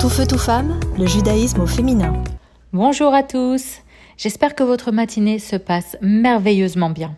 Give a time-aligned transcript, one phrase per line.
[0.00, 2.22] Tout feu, tout femme, le judaïsme au féminin.
[2.72, 3.78] Bonjour à tous,
[4.16, 7.16] j'espère que votre matinée se passe merveilleusement bien.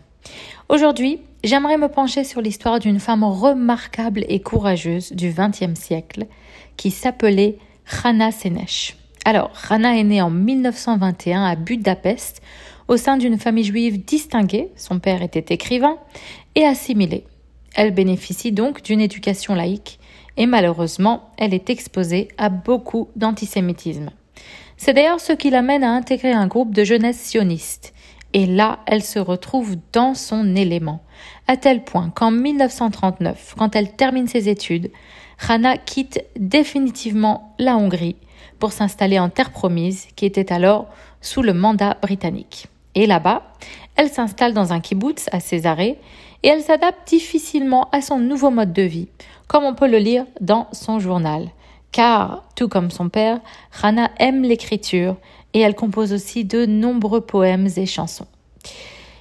[0.67, 6.25] Aujourd'hui, j'aimerais me pencher sur l'histoire d'une femme remarquable et courageuse du XXe siècle
[6.75, 8.97] qui s'appelait Rana Senesh.
[9.25, 12.41] Alors, Rana est née en 1921 à Budapest
[12.87, 15.97] au sein d'une famille juive distinguée, son père était écrivain,
[16.55, 17.25] et assimilée.
[17.75, 19.99] Elle bénéficie donc d'une éducation laïque
[20.37, 24.09] et malheureusement, elle est exposée à beaucoup d'antisémitisme.
[24.77, 27.93] C'est d'ailleurs ce qui l'amène à intégrer un groupe de jeunesse sioniste.
[28.33, 31.03] Et là, elle se retrouve dans son élément,
[31.47, 34.89] à tel point qu'en 1939, quand elle termine ses études,
[35.37, 38.15] Rana quitte définitivement la Hongrie
[38.59, 40.87] pour s'installer en terre promise, qui était alors
[41.19, 42.67] sous le mandat britannique.
[42.95, 43.53] Et là-bas,
[43.95, 45.99] elle s'installe dans un kibbutz à Césarée
[46.43, 49.07] et elle s'adapte difficilement à son nouveau mode de vie,
[49.47, 51.49] comme on peut le lire dans son journal.
[51.91, 53.39] Car, tout comme son père,
[53.71, 55.17] Rana aime l'écriture
[55.53, 58.27] et elle compose aussi de nombreux poèmes et chansons.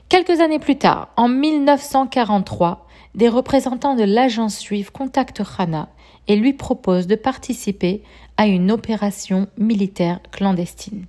[0.09, 5.89] Quelques années plus tard, en 1943, des représentants de l'agence juive contactent Rana
[6.29, 8.03] et lui proposent de participer
[8.37, 11.07] à une opération militaire clandestine.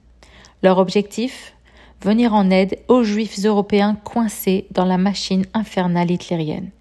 [0.63, 1.53] Leur objectif?
[2.03, 6.71] Venir en aide aux juifs européens coincés dans la machine infernale hitlérienne.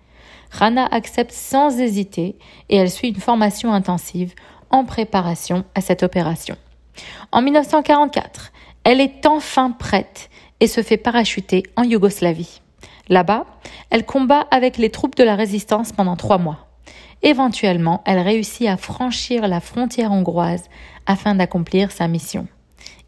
[0.51, 2.37] Rana accepte sans hésiter
[2.69, 4.35] et elle suit une formation intensive
[4.71, 6.57] en préparation à cette opération.
[7.33, 8.53] En 1944,
[8.85, 12.61] elle est enfin prête et se fait parachuter en Yougoslavie.
[13.09, 13.47] Là-bas,
[13.91, 16.69] elle combat avec les troupes de la résistance pendant trois mois.
[17.23, 20.65] Éventuellement, elle réussit à franchir la frontière hongroise
[21.07, 22.47] afin d'accomplir sa mission.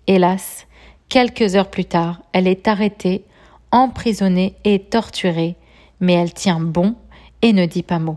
[0.07, 0.67] Hélas,
[1.13, 3.27] Quelques heures plus tard, elle est arrêtée,
[3.71, 5.57] emprisonnée et torturée,
[6.01, 6.95] mais elle tient bon
[7.43, 8.17] et ne dit pas mot.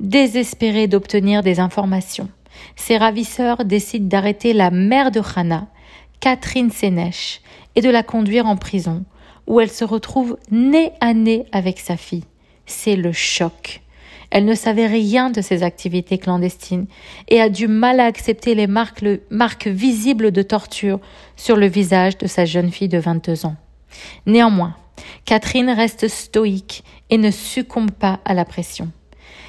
[0.00, 2.28] Désespérée d'obtenir des informations,
[2.76, 5.68] ses ravisseurs décident d'arrêter la mère de Hana,
[6.20, 7.40] Catherine Sénèche,
[7.74, 9.06] et de la conduire en prison,
[9.46, 12.24] où elle se retrouve nez à nez avec sa fille.
[12.66, 13.80] C'est le choc.
[14.30, 16.86] Elle ne savait rien de ses activités clandestines
[17.28, 21.00] et a du mal à accepter les marques, visibles de torture
[21.36, 23.56] sur le visage de sa jeune fille de 22 ans.
[24.26, 24.76] Néanmoins,
[25.24, 28.90] Catherine reste stoïque et ne succombe pas à la pression.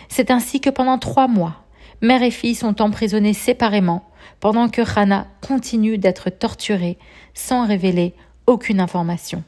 [0.10, 1.64] C'est ainsi que pendant trois mois,
[2.02, 4.04] mère et fille sont emprisonnées séparément
[4.40, 6.98] pendant que Rana continue d'être torturée
[7.34, 8.14] sans révéler
[8.48, 9.44] aucune information.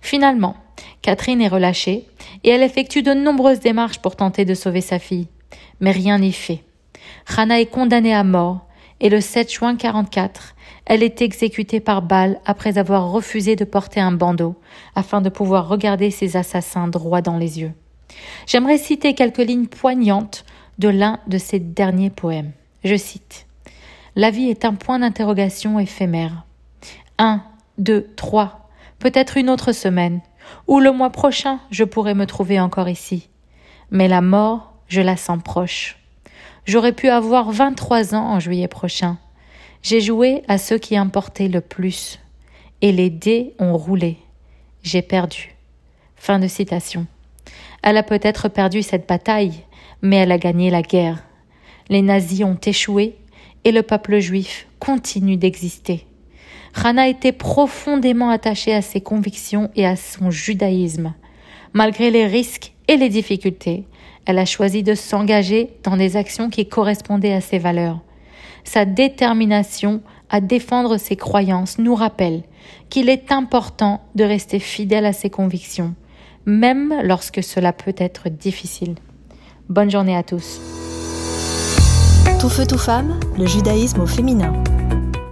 [0.00, 0.56] Finalement,
[1.02, 2.06] Catherine est relâchée
[2.44, 5.28] et elle effectue de nombreuses démarches pour tenter de sauver sa fille.
[5.80, 6.62] Mais rien n'est fait.
[7.26, 8.66] Rana est condamnée à mort
[9.00, 10.54] et le 7 juin 44,
[10.86, 14.54] elle est exécutée par balle après avoir refusé de porter un bandeau
[14.94, 17.72] afin de pouvoir regarder ses assassins droit dans les yeux.
[18.46, 20.44] J'aimerais citer quelques lignes poignantes
[20.78, 22.52] de l'un de ses derniers poèmes.
[22.84, 23.46] Je cite
[24.16, 26.44] La vie est un point d'interrogation éphémère.
[27.18, 27.42] Un,
[27.78, 28.68] deux, trois,
[28.98, 30.20] peut-être une autre semaine,
[30.66, 33.28] ou le mois prochain je pourrais me trouver encore ici.
[33.90, 35.98] Mais la mort, je la sens proche.
[36.64, 39.18] J'aurais pu avoir vingt-trois ans en juillet prochain.
[39.82, 42.20] J'ai joué à ceux qui importaient le plus.
[42.80, 44.18] Et les dés ont roulé.
[44.82, 45.54] J'ai perdu.
[46.16, 47.06] Fin de citation.
[47.82, 49.64] Elle a peut-être perdu cette bataille,
[50.02, 51.22] mais elle a gagné la guerre.
[51.88, 53.16] Les nazis ont échoué
[53.64, 56.06] et le peuple juif continue d'exister.
[56.72, 61.14] Rana était profondément attachée à ses convictions et à son judaïsme.
[61.72, 63.84] Malgré les risques et les difficultés,
[64.26, 68.00] elle a choisi de s'engager dans des actions qui correspondaient à ses valeurs.
[68.64, 72.42] Sa détermination à défendre ses croyances nous rappelle
[72.88, 75.94] qu'il est important de rester fidèle à ses convictions,
[76.46, 78.94] même lorsque cela peut être difficile.
[79.68, 80.60] Bonne journée à tous.
[82.40, 84.52] Tout feu, tout femme, le judaïsme au féminin.